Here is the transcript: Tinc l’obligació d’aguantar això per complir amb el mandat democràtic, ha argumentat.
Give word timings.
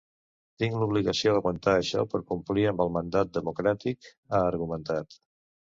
Tinc 0.61 0.77
l’obligació 0.83 1.33
d’aguantar 1.35 1.75
això 1.81 2.07
per 2.15 2.23
complir 2.33 2.67
amb 2.73 2.83
el 2.87 2.93
mandat 2.99 3.35
democràtic, 3.39 4.13
ha 4.35 4.43
argumentat. 4.53 5.23